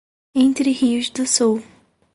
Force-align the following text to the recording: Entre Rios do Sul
Entre 0.45 0.71
Rios 0.73 1.11
do 1.11 1.27
Sul 1.27 1.61